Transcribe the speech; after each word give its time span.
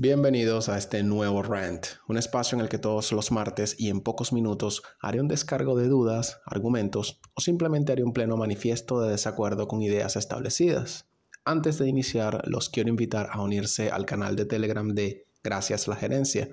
Bienvenidos 0.00 0.68
a 0.68 0.78
este 0.78 1.02
nuevo 1.02 1.42
rant, 1.42 1.84
un 2.06 2.18
espacio 2.18 2.54
en 2.54 2.62
el 2.62 2.68
que 2.68 2.78
todos 2.78 3.10
los 3.10 3.32
martes 3.32 3.74
y 3.80 3.88
en 3.88 4.00
pocos 4.00 4.32
minutos 4.32 4.84
haré 5.00 5.20
un 5.20 5.26
descargo 5.26 5.76
de 5.76 5.88
dudas, 5.88 6.40
argumentos 6.46 7.20
o 7.34 7.40
simplemente 7.40 7.90
haré 7.90 8.04
un 8.04 8.12
pleno 8.12 8.36
manifiesto 8.36 9.00
de 9.00 9.10
desacuerdo 9.10 9.66
con 9.66 9.82
ideas 9.82 10.14
establecidas. 10.14 11.08
Antes 11.44 11.78
de 11.78 11.88
iniciar, 11.88 12.46
los 12.46 12.68
quiero 12.68 12.90
invitar 12.90 13.28
a 13.32 13.42
unirse 13.42 13.90
al 13.90 14.06
canal 14.06 14.36
de 14.36 14.44
Telegram 14.44 14.86
de 14.94 15.26
Gracias 15.42 15.88
la 15.88 15.96
Gerencia. 15.96 16.48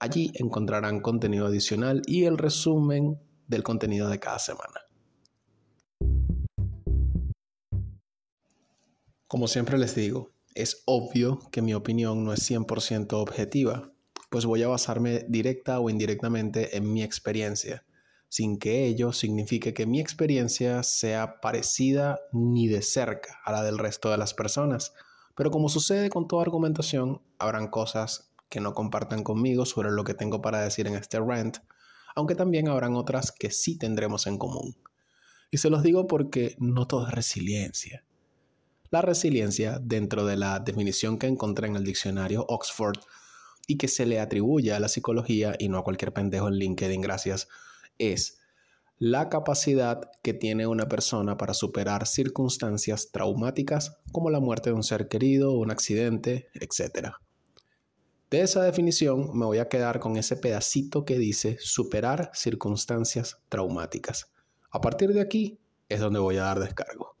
Allí 0.00 0.32
encontrarán 0.34 0.98
contenido 0.98 1.46
adicional 1.46 2.02
y 2.04 2.24
el 2.24 2.36
resumen 2.36 3.20
del 3.46 3.62
contenido 3.62 4.08
de 4.08 4.18
cada 4.18 4.40
semana. 4.40 4.80
Como 9.28 9.46
siempre 9.46 9.78
les 9.78 9.94
digo, 9.94 10.32
es 10.58 10.82
obvio 10.86 11.38
que 11.52 11.62
mi 11.62 11.72
opinión 11.72 12.24
no 12.24 12.32
es 12.32 12.50
100% 12.50 13.12
objetiva, 13.12 13.92
pues 14.28 14.44
voy 14.44 14.62
a 14.64 14.68
basarme 14.68 15.24
directa 15.28 15.78
o 15.78 15.88
indirectamente 15.88 16.76
en 16.76 16.92
mi 16.92 17.02
experiencia, 17.02 17.84
sin 18.28 18.58
que 18.58 18.86
ello 18.86 19.12
signifique 19.12 19.72
que 19.72 19.86
mi 19.86 20.00
experiencia 20.00 20.82
sea 20.82 21.40
parecida 21.40 22.18
ni 22.32 22.66
de 22.66 22.82
cerca 22.82 23.40
a 23.44 23.52
la 23.52 23.62
del 23.62 23.78
resto 23.78 24.10
de 24.10 24.18
las 24.18 24.34
personas. 24.34 24.92
Pero 25.36 25.50
como 25.52 25.68
sucede 25.68 26.10
con 26.10 26.26
toda 26.26 26.42
argumentación, 26.42 27.22
habrán 27.38 27.68
cosas 27.68 28.32
que 28.48 28.60
no 28.60 28.74
compartan 28.74 29.22
conmigo 29.22 29.64
sobre 29.64 29.92
lo 29.92 30.02
que 30.02 30.14
tengo 30.14 30.42
para 30.42 30.60
decir 30.60 30.88
en 30.88 30.96
este 30.96 31.20
rant, 31.20 31.58
aunque 32.16 32.34
también 32.34 32.68
habrán 32.68 32.96
otras 32.96 33.30
que 33.30 33.52
sí 33.52 33.78
tendremos 33.78 34.26
en 34.26 34.38
común. 34.38 34.76
Y 35.52 35.58
se 35.58 35.70
los 35.70 35.84
digo 35.84 36.08
porque 36.08 36.56
no 36.58 36.88
todo 36.88 37.06
es 37.06 37.14
resiliencia. 37.14 38.04
La 38.90 39.02
resiliencia, 39.02 39.78
dentro 39.82 40.24
de 40.24 40.36
la 40.36 40.60
definición 40.60 41.18
que 41.18 41.26
encontré 41.26 41.68
en 41.68 41.76
el 41.76 41.84
diccionario 41.84 42.46
Oxford 42.48 42.98
y 43.66 43.76
que 43.76 43.86
se 43.86 44.06
le 44.06 44.18
atribuye 44.18 44.72
a 44.72 44.80
la 44.80 44.88
psicología 44.88 45.54
y 45.58 45.68
no 45.68 45.78
a 45.78 45.84
cualquier 45.84 46.14
pendejo 46.14 46.48
en 46.48 46.54
LinkedIn, 46.54 47.02
gracias, 47.02 47.48
es 47.98 48.38
la 48.98 49.28
capacidad 49.28 50.10
que 50.22 50.32
tiene 50.32 50.66
una 50.66 50.88
persona 50.88 51.36
para 51.36 51.54
superar 51.54 52.06
circunstancias 52.06 53.10
traumáticas 53.12 53.98
como 54.10 54.30
la 54.30 54.40
muerte 54.40 54.70
de 54.70 54.76
un 54.76 54.82
ser 54.82 55.08
querido, 55.08 55.52
un 55.52 55.70
accidente, 55.70 56.48
etc. 56.54 57.10
De 58.30 58.40
esa 58.40 58.62
definición 58.62 59.38
me 59.38 59.44
voy 59.44 59.58
a 59.58 59.68
quedar 59.68 60.00
con 60.00 60.16
ese 60.16 60.36
pedacito 60.36 61.04
que 61.04 61.18
dice 61.18 61.58
superar 61.60 62.30
circunstancias 62.32 63.38
traumáticas. 63.50 64.32
A 64.70 64.80
partir 64.80 65.12
de 65.12 65.20
aquí 65.20 65.60
es 65.90 66.00
donde 66.00 66.18
voy 66.18 66.38
a 66.38 66.42
dar 66.44 66.58
descargo. 66.58 67.17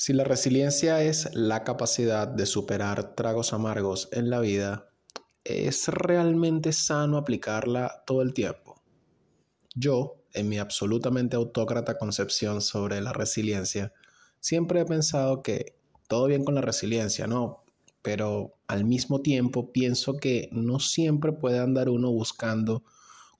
Si 0.00 0.12
la 0.12 0.22
resiliencia 0.22 1.02
es 1.02 1.28
la 1.34 1.64
capacidad 1.64 2.28
de 2.28 2.46
superar 2.46 3.16
tragos 3.16 3.52
amargos 3.52 4.08
en 4.12 4.30
la 4.30 4.38
vida, 4.38 4.88
¿es 5.42 5.88
realmente 5.88 6.72
sano 6.72 7.16
aplicarla 7.16 8.04
todo 8.06 8.22
el 8.22 8.32
tiempo? 8.32 8.80
Yo, 9.74 10.22
en 10.34 10.50
mi 10.50 10.58
absolutamente 10.58 11.34
autócrata 11.34 11.98
concepción 11.98 12.60
sobre 12.60 13.00
la 13.00 13.12
resiliencia, 13.12 13.92
siempre 14.38 14.82
he 14.82 14.84
pensado 14.84 15.42
que 15.42 15.74
todo 16.06 16.26
bien 16.26 16.44
con 16.44 16.54
la 16.54 16.60
resiliencia, 16.60 17.26
¿no? 17.26 17.64
Pero 18.00 18.54
al 18.68 18.84
mismo 18.84 19.20
tiempo 19.20 19.72
pienso 19.72 20.16
que 20.16 20.48
no 20.52 20.78
siempre 20.78 21.32
puede 21.32 21.58
andar 21.58 21.88
uno 21.88 22.12
buscando 22.12 22.84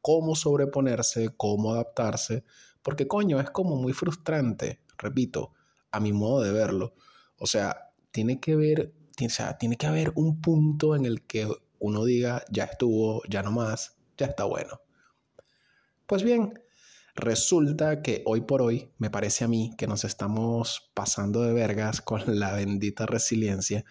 cómo 0.02 0.34
sobreponerse, 0.34 1.30
cómo 1.36 1.74
adaptarse, 1.74 2.42
porque 2.82 3.06
coño, 3.06 3.38
es 3.38 3.48
como 3.48 3.76
muy 3.76 3.92
frustrante, 3.92 4.80
repito, 4.98 5.52
a 5.90 6.00
mi 6.00 6.12
modo 6.12 6.42
de 6.42 6.52
verlo. 6.52 6.94
O 7.38 7.46
sea, 7.46 7.92
tiene 8.10 8.40
que 8.40 8.56
ver, 8.56 8.92
o 9.24 9.28
sea, 9.28 9.58
tiene 9.58 9.76
que 9.76 9.86
haber 9.86 10.12
un 10.14 10.40
punto 10.40 10.96
en 10.96 11.06
el 11.06 11.22
que 11.22 11.48
uno 11.78 12.04
diga, 12.04 12.44
ya 12.50 12.64
estuvo, 12.64 13.22
ya 13.28 13.42
no 13.42 13.52
más, 13.52 13.96
ya 14.16 14.26
está 14.26 14.44
bueno. 14.44 14.80
Pues 16.06 16.22
bien, 16.22 16.60
resulta 17.14 18.02
que 18.02 18.22
hoy 18.26 18.40
por 18.42 18.62
hoy 18.62 18.90
me 18.98 19.10
parece 19.10 19.44
a 19.44 19.48
mí 19.48 19.74
que 19.76 19.86
nos 19.86 20.04
estamos 20.04 20.90
pasando 20.94 21.42
de 21.42 21.52
vergas 21.52 22.00
con 22.00 22.22
la 22.38 22.52
bendita 22.54 23.06
resiliencia, 23.06 23.84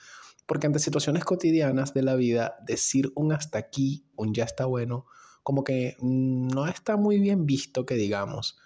porque 0.46 0.68
ante 0.68 0.80
situaciones 0.80 1.26
cotidianas 1.26 1.94
de 1.94 2.04
la 2.04 2.16
vida, 2.16 2.58
decir 2.66 3.12
un 3.16 3.34
hasta 3.34 3.58
aquí, 3.58 4.06
un 4.16 4.34
ya 4.34 4.46
está 4.46 4.66
bueno, 4.66 5.06
como 5.44 5.64
que 5.64 5.96
no 6.02 6.68
está 6.68 6.98
muy 6.98 7.20
bien 7.20 7.46
visto 7.46 7.86
que 7.86 7.96
digamos 7.96 8.58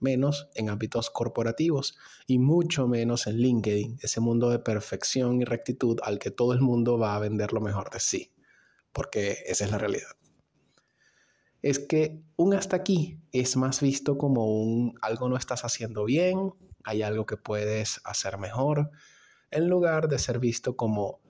menos 0.00 0.48
en 0.54 0.70
ámbitos 0.70 1.10
corporativos 1.10 1.96
y 2.26 2.38
mucho 2.38 2.88
menos 2.88 3.26
en 3.26 3.36
LinkedIn, 3.36 3.98
ese 4.02 4.20
mundo 4.20 4.50
de 4.50 4.58
perfección 4.58 5.40
y 5.40 5.44
rectitud 5.44 5.98
al 6.02 6.18
que 6.18 6.30
todo 6.30 6.52
el 6.52 6.60
mundo 6.60 6.98
va 6.98 7.14
a 7.14 7.20
vender 7.20 7.52
lo 7.52 7.60
mejor 7.60 7.90
de 7.90 8.00
sí, 8.00 8.32
porque 8.92 9.38
esa 9.46 9.64
es 9.64 9.70
la 9.70 9.78
realidad. 9.78 10.10
Es 11.62 11.78
que 11.78 12.22
un 12.36 12.54
hasta 12.54 12.76
aquí 12.76 13.18
es 13.32 13.56
más 13.56 13.80
visto 13.80 14.16
como 14.16 14.46
un 14.46 14.94
algo 15.02 15.28
no 15.28 15.36
estás 15.36 15.64
haciendo 15.64 16.04
bien, 16.04 16.54
hay 16.84 17.02
algo 17.02 17.26
que 17.26 17.36
puedes 17.36 18.00
hacer 18.04 18.38
mejor, 18.38 18.90
en 19.50 19.68
lugar 19.68 20.08
de 20.08 20.18
ser 20.18 20.38
visto 20.38 20.76
como 20.76 21.20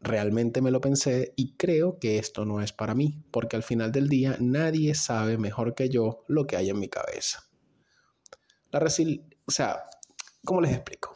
realmente 0.00 0.60
me 0.60 0.70
lo 0.70 0.80
pensé 0.80 1.32
y 1.36 1.54
creo 1.54 1.98
que 1.98 2.18
esto 2.18 2.44
no 2.44 2.60
es 2.60 2.72
para 2.72 2.94
mí, 2.94 3.22
porque 3.30 3.56
al 3.56 3.62
final 3.62 3.92
del 3.92 4.08
día 4.08 4.36
nadie 4.40 4.94
sabe 4.94 5.38
mejor 5.38 5.74
que 5.74 5.88
yo 5.88 6.24
lo 6.28 6.46
que 6.46 6.56
hay 6.56 6.70
en 6.70 6.78
mi 6.78 6.88
cabeza. 6.88 7.51
La 8.72 8.78
o 9.44 9.50
sea, 9.50 9.84
¿cómo 10.46 10.62
les 10.62 10.72
explico? 10.72 11.14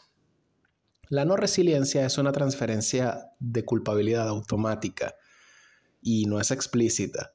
La 1.09 1.25
no 1.25 1.37
resiliencia 1.37 2.05
es 2.05 2.19
una 2.19 2.31
transferencia 2.31 3.31
de 3.41 3.65
culpabilidad 3.65 4.29
automática 4.29 5.15
y 6.03 6.27
no 6.27 6.39
es 6.39 6.51
explícita, 6.51 7.33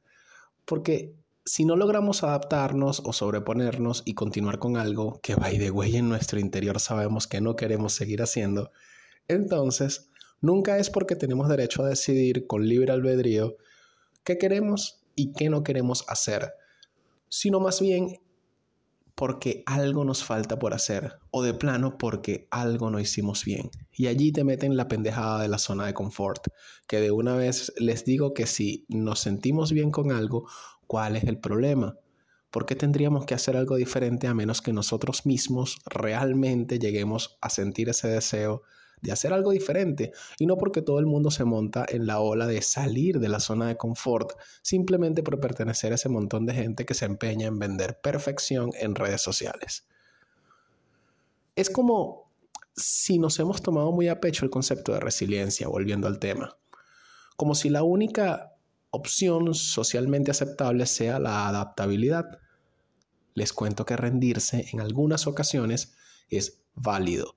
porque 0.65 1.15
si 1.43 1.65
no 1.65 1.75
logramos 1.75 2.23
adaptarnos 2.23 3.01
o 3.03 3.13
sobreponernos 3.13 4.03
y 4.05 4.13
continuar 4.13 4.59
con 4.59 4.77
algo 4.77 5.19
que 5.23 5.33
by 5.33 5.57
de 5.57 5.71
way 5.71 5.97
en 5.97 6.07
nuestro 6.07 6.39
interior 6.39 6.79
sabemos 6.79 7.25
que 7.25 7.41
no 7.41 7.55
queremos 7.55 7.93
seguir 7.93 8.21
haciendo, 8.21 8.71
entonces 9.27 10.11
nunca 10.39 10.77
es 10.77 10.91
porque 10.91 11.15
tenemos 11.15 11.49
derecho 11.49 11.83
a 11.83 11.89
decidir 11.89 12.45
con 12.45 12.67
libre 12.67 12.91
albedrío 12.91 13.57
qué 14.23 14.37
queremos 14.37 15.01
y 15.15 15.33
qué 15.33 15.49
no 15.49 15.63
queremos 15.63 16.05
hacer, 16.07 16.53
sino 17.27 17.59
más 17.59 17.81
bien 17.81 18.21
porque 19.15 19.63
algo 19.65 20.03
nos 20.03 20.23
falta 20.23 20.57
por 20.57 20.73
hacer 20.73 21.19
o 21.31 21.43
de 21.43 21.53
plano 21.53 21.97
porque 21.97 22.47
algo 22.51 22.89
no 22.89 22.99
hicimos 22.99 23.45
bien. 23.45 23.69
Y 23.91 24.07
allí 24.07 24.31
te 24.31 24.43
meten 24.43 24.77
la 24.77 24.87
pendejada 24.87 25.41
de 25.41 25.47
la 25.47 25.57
zona 25.57 25.85
de 25.85 25.93
confort, 25.93 26.47
que 26.87 26.99
de 26.99 27.11
una 27.11 27.35
vez 27.35 27.73
les 27.77 28.05
digo 28.05 28.33
que 28.33 28.47
si 28.47 28.85
nos 28.89 29.19
sentimos 29.19 29.71
bien 29.71 29.91
con 29.91 30.11
algo, 30.11 30.47
¿cuál 30.87 31.15
es 31.15 31.23
el 31.25 31.37
problema? 31.37 31.97
¿Por 32.49 32.65
qué 32.65 32.75
tendríamos 32.75 33.25
que 33.25 33.33
hacer 33.33 33.55
algo 33.55 33.75
diferente 33.75 34.27
a 34.27 34.33
menos 34.33 34.61
que 34.61 34.73
nosotros 34.73 35.25
mismos 35.25 35.79
realmente 35.85 36.79
lleguemos 36.79 37.37
a 37.41 37.49
sentir 37.49 37.89
ese 37.89 38.09
deseo 38.09 38.63
de 39.01 39.11
hacer 39.11 39.33
algo 39.33 39.51
diferente 39.51 40.11
y 40.37 40.45
no 40.45 40.57
porque 40.57 40.81
todo 40.81 40.99
el 40.99 41.05
mundo 41.05 41.31
se 41.31 41.43
monta 41.43 41.85
en 41.87 42.05
la 42.05 42.19
ola 42.19 42.47
de 42.47 42.61
salir 42.61 43.19
de 43.19 43.29
la 43.29 43.39
zona 43.39 43.67
de 43.67 43.77
confort 43.77 44.33
simplemente 44.61 45.23
por 45.23 45.39
pertenecer 45.39 45.91
a 45.91 45.95
ese 45.95 46.09
montón 46.09 46.45
de 46.45 46.53
gente 46.53 46.85
que 46.85 46.93
se 46.93 47.05
empeña 47.05 47.47
en 47.47 47.59
vender 47.59 47.99
perfección 48.01 48.71
en 48.79 48.95
redes 48.95 49.21
sociales. 49.21 49.87
Es 51.55 51.69
como 51.69 52.31
si 52.75 53.19
nos 53.19 53.39
hemos 53.39 53.61
tomado 53.61 53.91
muy 53.91 54.07
a 54.07 54.21
pecho 54.21 54.45
el 54.45 54.51
concepto 54.51 54.93
de 54.93 54.99
resiliencia, 54.99 55.67
volviendo 55.67 56.07
al 56.07 56.19
tema, 56.19 56.57
como 57.35 57.55
si 57.55 57.69
la 57.69 57.83
única 57.83 58.55
opción 58.91 59.53
socialmente 59.53 60.31
aceptable 60.31 60.85
sea 60.85 61.19
la 61.19 61.47
adaptabilidad. 61.47 62.39
Les 63.33 63.53
cuento 63.53 63.85
que 63.85 63.97
rendirse 63.97 64.67
en 64.71 64.79
algunas 64.79 65.27
ocasiones 65.27 65.93
es 66.29 66.61
válido 66.75 67.35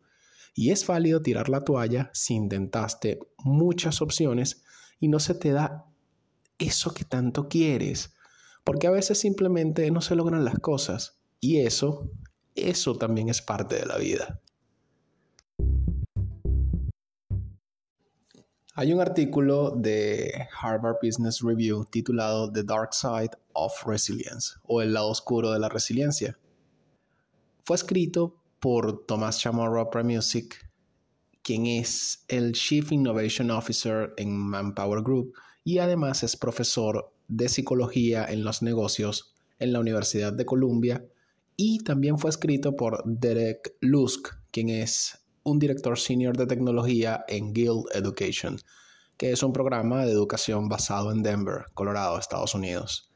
y 0.54 0.70
es 0.70 0.86
válido 0.86 1.20
tirar 1.20 1.48
la 1.48 1.62
toalla 1.62 2.10
si 2.14 2.34
intentaste 2.34 3.18
muchas 3.38 4.00
opciones 4.00 4.62
y 5.00 5.08
no 5.08 5.18
se 5.18 5.34
te 5.34 5.50
da 5.50 5.86
eso 6.58 6.94
que 6.94 7.04
tanto 7.04 7.48
quieres. 7.48 8.14
Porque 8.62 8.86
a 8.86 8.92
veces 8.92 9.18
simplemente 9.18 9.90
no 9.90 10.00
se 10.00 10.14
logran 10.14 10.44
las 10.44 10.58
cosas. 10.60 11.18
Y 11.40 11.58
eso, 11.58 12.10
eso 12.54 12.96
también 12.96 13.28
es 13.28 13.42
parte 13.42 13.74
de 13.74 13.84
la 13.84 13.98
vida. 13.98 14.40
Hay 18.76 18.92
un 18.92 19.00
artículo 19.00 19.72
de 19.72 20.48
Harvard 20.60 20.96
Business 21.02 21.40
Review 21.42 21.84
titulado 21.84 22.50
The 22.50 22.62
Dark 22.62 22.94
Side 22.94 23.30
of 23.52 23.72
Resilience 23.86 24.54
o 24.64 24.82
El 24.82 24.94
lado 24.94 25.10
oscuro 25.10 25.50
de 25.50 25.58
la 25.58 25.68
resiliencia. 25.68 26.38
Fue 27.64 27.76
escrito 27.76 28.43
por 28.64 29.04
Tomás 29.04 29.40
Chamorro 29.40 29.90
Music, 30.04 30.56
quien 31.42 31.66
es 31.66 32.24
el 32.28 32.52
Chief 32.52 32.92
Innovation 32.92 33.50
Officer 33.50 34.14
en 34.16 34.34
Manpower 34.34 35.02
Group 35.02 35.34
y 35.64 35.80
además 35.80 36.22
es 36.22 36.34
profesor 36.34 37.12
de 37.28 37.50
psicología 37.50 38.24
en 38.24 38.42
los 38.42 38.62
negocios 38.62 39.34
en 39.58 39.74
la 39.74 39.80
Universidad 39.80 40.32
de 40.32 40.46
Columbia 40.46 41.04
y 41.58 41.80
también 41.80 42.16
fue 42.18 42.30
escrito 42.30 42.74
por 42.74 43.02
Derek 43.04 43.76
Lusk, 43.80 44.28
quien 44.50 44.70
es 44.70 45.18
un 45.42 45.58
director 45.58 45.98
senior 45.98 46.34
de 46.34 46.46
tecnología 46.46 47.22
en 47.28 47.52
Guild 47.52 47.84
Education, 47.92 48.56
que 49.18 49.30
es 49.30 49.42
un 49.42 49.52
programa 49.52 50.06
de 50.06 50.12
educación 50.12 50.70
basado 50.70 51.12
en 51.12 51.22
Denver, 51.22 51.66
Colorado, 51.74 52.18
Estados 52.18 52.54
Unidos. 52.54 53.10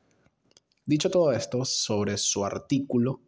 Dicho 0.84 1.10
todo 1.10 1.32
esto, 1.32 1.64
sobre 1.64 2.18
su 2.18 2.44
artículo 2.44 3.22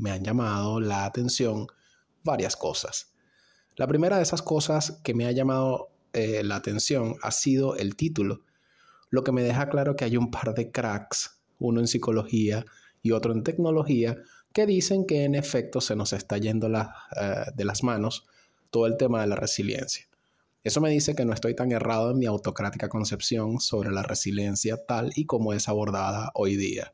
me 0.00 0.10
han 0.10 0.24
llamado 0.24 0.80
la 0.80 1.04
atención 1.04 1.66
varias 2.24 2.56
cosas. 2.56 3.12
La 3.76 3.86
primera 3.86 4.16
de 4.16 4.22
esas 4.22 4.42
cosas 4.42 5.00
que 5.04 5.14
me 5.14 5.26
ha 5.26 5.32
llamado 5.32 5.90
eh, 6.12 6.42
la 6.42 6.56
atención 6.56 7.14
ha 7.22 7.30
sido 7.30 7.76
el 7.76 7.96
título, 7.96 8.42
lo 9.10 9.24
que 9.24 9.32
me 9.32 9.42
deja 9.42 9.68
claro 9.68 9.96
que 9.96 10.04
hay 10.04 10.16
un 10.16 10.30
par 10.30 10.54
de 10.54 10.70
cracks, 10.70 11.40
uno 11.58 11.80
en 11.80 11.86
psicología 11.86 12.64
y 13.02 13.12
otro 13.12 13.32
en 13.32 13.42
tecnología, 13.42 14.18
que 14.52 14.66
dicen 14.66 15.06
que 15.06 15.24
en 15.24 15.34
efecto 15.34 15.80
se 15.80 15.96
nos 15.96 16.12
está 16.12 16.38
yendo 16.38 16.68
eh, 16.68 16.86
de 17.54 17.64
las 17.64 17.82
manos 17.82 18.26
todo 18.70 18.86
el 18.86 18.96
tema 18.96 19.20
de 19.20 19.26
la 19.26 19.36
resiliencia. 19.36 20.06
Eso 20.62 20.80
me 20.80 20.90
dice 20.90 21.14
que 21.14 21.24
no 21.24 21.32
estoy 21.32 21.54
tan 21.54 21.72
errado 21.72 22.10
en 22.10 22.18
mi 22.18 22.26
autocrática 22.26 22.88
concepción 22.88 23.60
sobre 23.60 23.90
la 23.90 24.02
resiliencia 24.02 24.76
tal 24.86 25.10
y 25.14 25.24
como 25.24 25.52
es 25.52 25.68
abordada 25.68 26.30
hoy 26.34 26.56
día. 26.56 26.92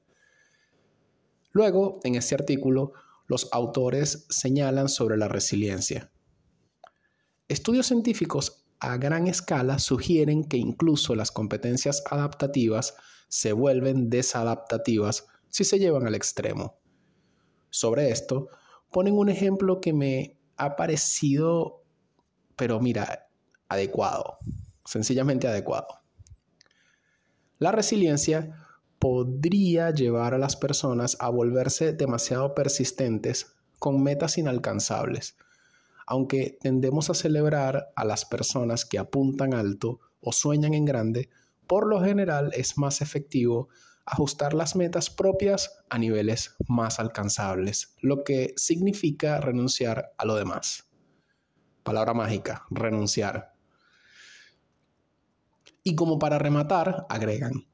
Luego, 1.57 2.01
en 2.05 2.17
este 2.17 2.35
artículo, 2.35 2.93
los 3.29 3.49
autores 3.51 4.27
señalan 4.29 4.91
sobre 4.91 5.17
la 5.17 5.27
resiliencia. 5.27 6.13
Estudios 7.49 7.87
científicos 7.87 8.67
a 8.79 8.99
gran 8.99 9.27
escala 9.27 9.79
sugieren 9.79 10.45
que 10.45 10.59
incluso 10.59 11.15
las 11.15 11.31
competencias 11.31 12.03
adaptativas 12.11 12.95
se 13.29 13.55
vuelven 13.55 14.11
desadaptativas 14.11 15.29
si 15.49 15.65
se 15.65 15.79
llevan 15.79 16.07
al 16.07 16.15
extremo. 16.15 16.79
Sobre 17.71 18.11
esto, 18.11 18.51
ponen 18.93 19.15
un 19.17 19.31
ejemplo 19.31 19.81
que 19.81 19.95
me 19.95 20.39
ha 20.59 20.77
parecido, 20.77 21.85
pero 22.55 22.81
mira, 22.81 23.31
adecuado, 23.71 24.37
sencillamente 24.85 25.49
adecuado. 25.49 25.87
La 27.59 27.73
resiliencia 27.73 28.66
podría 28.99 29.91
llevar 29.91 30.35
a 30.35 30.39
las 30.39 30.57
personas 30.57 31.17
a 31.21 31.29
volverse 31.29 31.93
demasiado 31.93 32.55
persistentes 32.55 33.55
con 33.79 34.03
metas 34.03 34.39
inalcanzables, 34.39 35.37
aunque 36.07 36.59
tendemos 36.61 37.11
a 37.11 37.15
celebrar 37.15 37.93
a 37.95 38.05
las 38.05 38.25
personas 38.25 38.85
que 38.85 38.99
apuntan 38.99 39.55
alto 39.55 40.01
o 40.21 40.33
sueñan 40.33 40.75
en 40.75 40.85
grande, 40.85 41.29
por 41.67 41.87
lo 41.87 42.03
general 42.03 42.53
es 42.55 42.79
más 42.79 43.01
efectivo 43.01 43.69
ajustar 44.07 44.55
las 44.55 44.77
metas 44.77 45.11
propias 45.11 45.83
a 45.91 45.99
niveles 45.99 46.55
más 46.69 47.01
alcanzables, 47.01 47.95
lo 48.01 48.23
que 48.23 48.55
significa 48.57 49.41
renunciar 49.41 50.13
a 50.17 50.25
lo 50.25 50.37
demás. 50.37 50.85
Palabra 51.83 52.15
mágica, 52.15 52.65
renunciar. 52.71 53.55
Y 55.83 55.97
como 55.97 56.19
para 56.19 56.39
rematar, 56.39 57.07
agregan, 57.09 57.67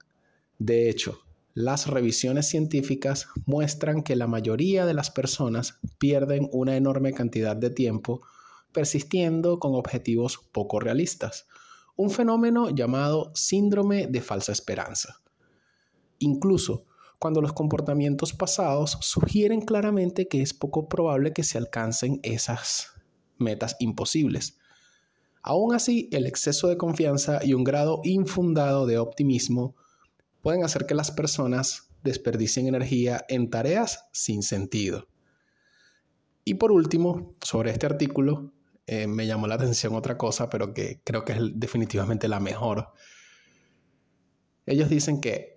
de 0.65 0.89
hecho, 0.89 1.19
las 1.55 1.89
revisiones 1.89 2.49
científicas 2.49 3.27
muestran 3.47 4.05
que 4.05 4.15
la 4.15 4.29
mayoría 4.29 4.87
de 4.87 4.95
las 4.95 5.11
personas 5.11 5.81
pierden 5.99 6.49
una 6.53 6.77
enorme 6.77 7.13
cantidad 7.13 7.57
de 7.57 7.69
tiempo 7.69 8.23
persistiendo 8.71 9.59
con 9.59 9.75
objetivos 9.75 10.39
poco 10.53 10.79
realistas, 10.79 11.49
un 11.97 12.11
fenómeno 12.11 12.71
llamado 12.71 13.33
síndrome 13.35 14.07
de 14.07 14.21
falsa 14.21 14.53
esperanza. 14.53 15.21
Incluso 16.21 16.87
cuando 17.19 17.41
los 17.41 17.55
comportamientos 17.55 18.33
pasados 18.33 18.97
sugieren 19.01 19.63
claramente 19.63 20.29
que 20.29 20.43
es 20.43 20.55
poco 20.55 20.89
probable 20.89 21.33
que 21.33 21.43
se 21.43 21.59
alcancen 21.59 22.21
esas 22.23 22.93
metas 23.37 23.75
imposibles. 23.81 24.59
Aún 25.43 25.75
así, 25.75 26.09
el 26.13 26.25
exceso 26.25 26.69
de 26.69 26.77
confianza 26.77 27.45
y 27.45 27.55
un 27.55 27.65
grado 27.65 28.01
infundado 28.05 28.87
de 28.87 28.99
optimismo 28.99 29.75
pueden 30.43 30.65
hacer 30.65 30.87
que 30.87 30.95
las 30.95 31.11
personas 31.11 31.89
desperdicien 32.03 32.67
energía 32.67 33.25
en 33.29 33.49
tareas 33.49 34.09
sin 34.13 34.43
sentido. 34.43 35.09
Y 36.45 36.55
por 36.55 36.73
último, 36.73 37.37
sobre 37.41 37.71
este 37.71 37.87
artículo, 37.87 38.53
eh, 38.87 39.07
me 39.07 39.27
llamó 39.27 39.47
la 39.47 39.55
atención 39.55 39.95
otra 39.95 40.19
cosa, 40.19 40.51
pero 40.51 40.75
que 40.75 41.01
creo 41.05 41.25
que 41.25 41.33
es 41.33 41.39
definitivamente 41.55 42.27
la 42.27 42.41
mejor. 42.41 42.89
Ellos 44.67 44.91
dicen 44.91 45.21
que 45.21 45.57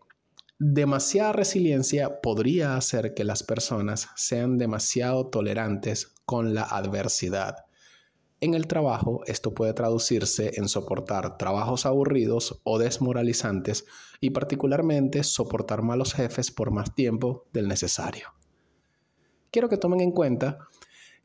demasiada 0.60 1.34
resiliencia 1.34 2.22
podría 2.22 2.78
hacer 2.78 3.16
que 3.16 3.24
las 3.24 3.44
personas 3.44 4.10
sean 4.16 4.58
demasiado 4.58 5.28
tolerantes 5.28 6.14
con 6.26 6.54
la 6.54 6.64
adversidad 6.64 7.65
en 8.46 8.54
el 8.54 8.68
trabajo, 8.68 9.22
esto 9.26 9.54
puede 9.54 9.74
traducirse 9.74 10.52
en 10.56 10.70
soportar 10.70 11.38
trabajos 11.38 11.86
aburridos 11.86 12.62
o 12.64 12.80
desmoralizantes 12.80 13.86
y 14.22 14.30
particularmente 14.30 15.24
soportar 15.24 15.82
malos 15.82 16.14
jefes 16.14 16.52
por 16.52 16.72
más 16.72 16.96
tiempo 16.96 17.46
del 17.54 17.68
necesario. 17.68 18.30
Quiero 19.52 19.70
que 19.70 19.78
tomen 19.78 20.02
en 20.02 20.12
cuenta 20.12 20.60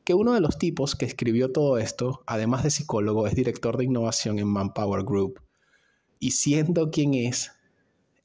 que 0.03 0.13
uno 0.13 0.33
de 0.33 0.41
los 0.41 0.57
tipos 0.57 0.95
que 0.95 1.05
escribió 1.05 1.51
todo 1.51 1.77
esto, 1.77 2.23
además 2.25 2.63
de 2.63 2.71
psicólogo, 2.71 3.27
es 3.27 3.35
director 3.35 3.77
de 3.77 3.85
innovación 3.85 4.39
en 4.39 4.47
Manpower 4.47 5.03
Group. 5.03 5.41
Y 6.19 6.31
siendo 6.31 6.91
quien 6.91 7.13
es 7.13 7.51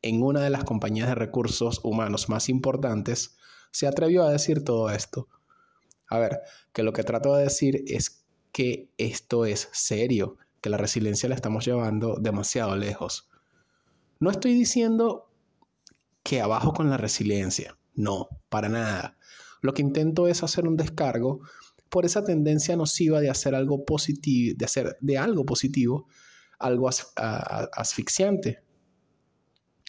en 0.03 0.23
una 0.23 0.43
de 0.43 0.51
las 0.51 0.65
compañías 0.65 1.09
de 1.09 1.15
recursos 1.15 1.81
humanos 1.83 2.29
más 2.29 2.49
importantes, 2.49 3.37
se 3.71 3.87
atrevió 3.87 4.25
a 4.25 4.31
decir 4.31 4.65
todo 4.65 4.91
esto. 4.91 5.29
A 6.09 6.19
ver, 6.19 6.41
que 6.73 6.83
lo 6.83 6.93
que 6.93 7.03
trato 7.03 7.35
de 7.35 7.45
decir 7.45 7.83
es 7.87 8.26
que 8.57 8.89
esto 8.97 9.45
es 9.45 9.69
serio, 9.73 10.39
que 10.63 10.71
la 10.71 10.79
resiliencia 10.79 11.29
la 11.29 11.35
estamos 11.35 11.67
llevando 11.67 12.17
demasiado 12.19 12.75
lejos. 12.75 13.29
No 14.19 14.31
estoy 14.31 14.55
diciendo 14.55 15.31
que 16.23 16.41
abajo 16.41 16.73
con 16.73 16.89
la 16.89 16.97
resiliencia, 16.97 17.77
no, 17.93 18.31
para 18.49 18.71
nada. 18.71 19.19
Lo 19.61 19.75
que 19.75 19.83
intento 19.83 20.27
es 20.27 20.43
hacer 20.43 20.67
un 20.67 20.79
descargo 20.79 21.41
por 21.91 22.07
esa 22.07 22.25
tendencia 22.25 22.77
nociva 22.77 23.21
de 23.21 23.29
hacer 23.29 23.55
algo 23.55 23.85
positivo, 23.85 24.55
de 24.57 24.65
hacer 24.65 24.97
de 25.03 25.19
algo 25.19 25.45
positivo 25.45 26.07
algo 26.59 26.89
asfixiante. 26.89 28.63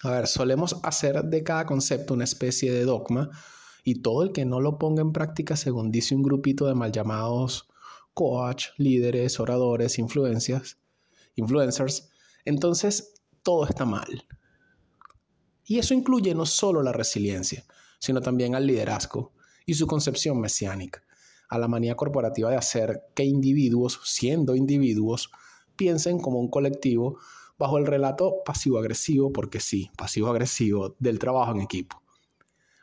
A 0.04 0.12
ver, 0.12 0.28
solemos 0.28 0.76
hacer 0.84 1.24
de 1.24 1.42
cada 1.42 1.66
concepto 1.66 2.16
una 2.16 2.26
especie 2.26 2.74
de 2.74 2.84
dogma 2.84 3.30
y 3.86 4.02
todo 4.02 4.24
el 4.24 4.34
que 4.34 4.44
no 4.44 4.60
lo 4.60 4.78
ponga 4.78 5.04
en 5.04 5.14
práctica, 5.14 5.56
según 5.56 5.90
dice 5.90 6.16
un 6.16 6.22
grupito 6.22 6.68
de 6.68 6.76
mal 6.76 6.92
llamados 6.92 7.70
coach, 8.18 8.70
líderes, 8.78 9.40
oradores, 9.40 10.00
influencias, 10.00 10.80
influencers, 11.36 12.10
entonces 12.46 13.14
todo 13.44 13.68
está 13.68 13.86
mal. 13.86 14.26
Y 15.66 15.78
eso 15.78 15.94
incluye 15.94 16.34
no 16.34 16.48
solo 16.48 16.82
la 16.82 16.92
resiliencia, 16.92 17.64
sino 18.00 18.20
también 18.20 18.56
al 18.56 18.66
liderazgo 18.66 19.34
y 19.68 19.76
su 19.76 19.86
concepción 19.86 20.42
mesiánica, 20.42 21.04
a 21.48 21.60
la 21.60 21.68
manía 21.68 21.94
corporativa 21.94 22.50
de 22.50 22.56
hacer 22.56 23.04
que 23.14 23.24
individuos, 23.24 24.00
siendo 24.04 24.56
individuos, 24.56 25.30
piensen 25.76 26.20
como 26.20 26.40
un 26.40 26.50
colectivo 26.50 27.20
bajo 27.60 27.78
el 27.78 27.86
relato 27.86 28.38
pasivo-agresivo, 28.44 29.32
porque 29.32 29.60
sí, 29.60 29.92
pasivo-agresivo, 29.96 30.96
del 30.98 31.20
trabajo 31.20 31.52
en 31.52 31.62
equipo. 31.62 32.02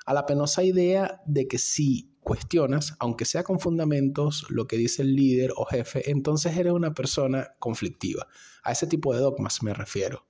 A 0.06 0.14
la 0.14 0.26
penosa 0.26 0.62
idea 0.62 1.20
de 1.26 1.48
que 1.48 1.58
si 1.58 2.13
cuestionas, 2.24 2.96
aunque 2.98 3.24
sea 3.24 3.44
con 3.44 3.60
fundamentos, 3.60 4.46
lo 4.48 4.66
que 4.66 4.76
dice 4.76 5.02
el 5.02 5.14
líder 5.14 5.52
o 5.56 5.64
jefe, 5.66 6.10
entonces 6.10 6.56
eres 6.56 6.72
una 6.72 6.94
persona 6.94 7.54
conflictiva. 7.60 8.26
A 8.64 8.72
ese 8.72 8.86
tipo 8.88 9.14
de 9.14 9.20
dogmas 9.20 9.62
me 9.62 9.74
refiero. 9.74 10.26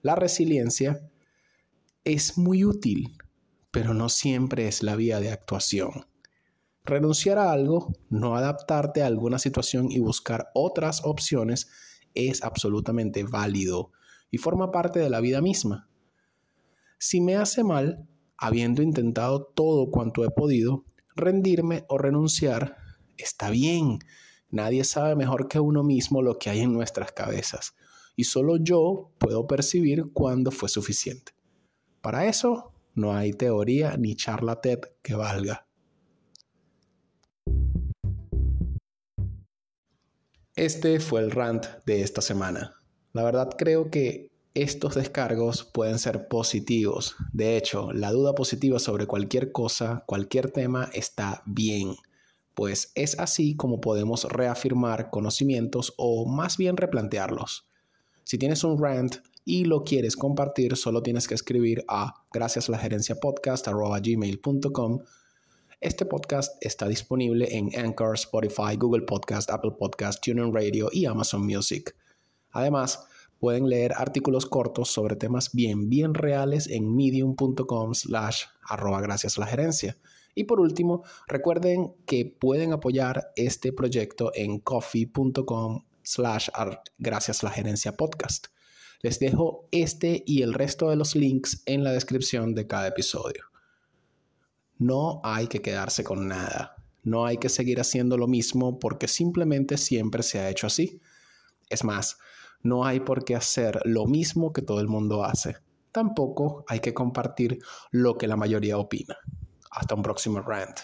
La 0.00 0.16
resiliencia 0.16 1.08
es 2.04 2.38
muy 2.38 2.64
útil, 2.64 3.18
pero 3.70 3.94
no 3.94 4.08
siempre 4.08 4.66
es 4.66 4.82
la 4.82 4.96
vía 4.96 5.20
de 5.20 5.30
actuación. 5.30 6.06
Renunciar 6.84 7.38
a 7.38 7.52
algo, 7.52 7.92
no 8.08 8.36
adaptarte 8.36 9.02
a 9.02 9.06
alguna 9.06 9.38
situación 9.38 9.92
y 9.92 9.98
buscar 9.98 10.48
otras 10.54 11.02
opciones 11.04 11.68
es 12.14 12.42
absolutamente 12.42 13.24
válido 13.24 13.92
y 14.30 14.38
forma 14.38 14.72
parte 14.72 14.98
de 14.98 15.10
la 15.10 15.20
vida 15.20 15.42
misma. 15.42 15.88
Si 16.98 17.20
me 17.20 17.36
hace 17.36 17.62
mal, 17.62 18.08
habiendo 18.38 18.82
intentado 18.82 19.44
todo 19.44 19.90
cuanto 19.90 20.24
he 20.24 20.30
podido, 20.30 20.84
rendirme 21.14 21.84
o 21.88 21.98
renunciar 21.98 22.76
está 23.16 23.50
bien. 23.50 23.98
Nadie 24.50 24.84
sabe 24.84 25.14
mejor 25.14 25.48
que 25.48 25.60
uno 25.60 25.82
mismo 25.82 26.22
lo 26.22 26.38
que 26.38 26.48
hay 26.48 26.60
en 26.60 26.72
nuestras 26.72 27.12
cabezas. 27.12 27.74
Y 28.16 28.24
solo 28.24 28.56
yo 28.56 29.10
puedo 29.18 29.46
percibir 29.46 30.10
cuándo 30.12 30.50
fue 30.50 30.68
suficiente. 30.68 31.32
Para 32.00 32.26
eso 32.26 32.72
no 32.94 33.14
hay 33.14 33.32
teoría 33.32 33.96
ni 33.96 34.16
charla 34.16 34.60
que 35.02 35.14
valga. 35.14 35.66
Este 40.56 40.98
fue 40.98 41.20
el 41.20 41.30
rant 41.30 41.66
de 41.86 42.02
esta 42.02 42.20
semana. 42.20 42.74
La 43.12 43.22
verdad 43.22 43.50
creo 43.56 43.90
que 43.90 44.32
estos 44.54 44.94
descargos 44.94 45.64
pueden 45.64 45.98
ser 45.98 46.28
positivos. 46.28 47.16
De 47.32 47.56
hecho, 47.56 47.92
la 47.92 48.10
duda 48.10 48.34
positiva 48.34 48.78
sobre 48.78 49.06
cualquier 49.06 49.52
cosa, 49.52 50.04
cualquier 50.06 50.50
tema, 50.50 50.90
está 50.92 51.42
bien. 51.46 51.96
pues 52.54 52.90
es 52.96 53.16
así 53.20 53.54
como 53.54 53.80
podemos 53.80 54.24
reafirmar 54.24 55.10
conocimientos 55.10 55.94
o 55.96 56.26
más 56.26 56.56
bien 56.56 56.76
replantearlos. 56.76 57.68
Si 58.24 58.36
tienes 58.36 58.64
un 58.64 58.82
rant 58.82 59.18
y 59.44 59.64
lo 59.64 59.84
quieres 59.84 60.16
compartir, 60.16 60.76
solo 60.76 61.00
tienes 61.02 61.28
que 61.28 61.34
escribir 61.34 61.84
a 61.86 62.24
gracias 62.32 62.68
la 62.68 62.78
gerencia. 62.78 63.16
Este 65.80 66.04
podcast 66.04 66.56
está 66.60 66.88
disponible 66.88 67.56
en 67.56 67.70
Anchor, 67.78 68.16
Spotify, 68.16 68.76
Google 68.76 69.02
Podcast, 69.02 69.48
Apple 69.50 69.76
Podcast, 69.78 70.20
TuneIn 70.24 70.52
Radio 70.52 70.88
y 70.92 71.06
Amazon 71.06 71.46
Music. 71.46 71.94
Además, 72.50 73.06
pueden 73.38 73.68
leer 73.68 73.92
artículos 73.96 74.46
cortos 74.46 74.90
sobre 74.90 75.16
temas 75.16 75.52
bien, 75.52 75.88
bien 75.88 76.14
reales 76.14 76.68
en 76.68 76.94
medium.com 76.94 77.94
slash 77.94 78.44
arroba 78.62 79.00
gracias 79.00 79.38
la 79.38 79.46
gerencia. 79.46 79.96
Y 80.34 80.44
por 80.44 80.60
último, 80.60 81.02
recuerden 81.26 81.94
que 82.06 82.24
pueden 82.24 82.72
apoyar 82.72 83.32
este 83.36 83.72
proyecto 83.72 84.30
en 84.34 84.60
coffee.com 84.60 85.84
slash 86.02 86.48
gracias 86.98 87.42
la 87.42 87.50
gerencia 87.50 87.96
podcast. 87.96 88.46
Les 89.02 89.18
dejo 89.18 89.68
este 89.70 90.22
y 90.26 90.42
el 90.42 90.54
resto 90.54 90.90
de 90.90 90.96
los 90.96 91.14
links 91.14 91.62
en 91.66 91.84
la 91.84 91.92
descripción 91.92 92.54
de 92.54 92.66
cada 92.66 92.88
episodio. 92.88 93.44
No 94.78 95.20
hay 95.24 95.48
que 95.48 95.60
quedarse 95.60 96.04
con 96.04 96.28
nada. 96.28 96.76
No 97.02 97.26
hay 97.26 97.38
que 97.38 97.48
seguir 97.48 97.80
haciendo 97.80 98.16
lo 98.16 98.26
mismo 98.26 98.78
porque 98.78 99.08
simplemente 99.08 99.76
siempre 99.76 100.22
se 100.22 100.40
ha 100.40 100.50
hecho 100.50 100.66
así. 100.66 101.00
Es 101.68 101.84
más, 101.84 102.18
no 102.62 102.84
hay 102.84 103.00
por 103.00 103.24
qué 103.24 103.34
hacer 103.34 103.80
lo 103.84 104.06
mismo 104.06 104.52
que 104.52 104.62
todo 104.62 104.80
el 104.80 104.88
mundo 104.88 105.24
hace. 105.24 105.56
Tampoco 105.92 106.64
hay 106.68 106.80
que 106.80 106.94
compartir 106.94 107.58
lo 107.90 108.18
que 108.18 108.28
la 108.28 108.36
mayoría 108.36 108.78
opina. 108.78 109.16
Hasta 109.70 109.94
un 109.94 110.02
próximo 110.02 110.40
rant. 110.40 110.78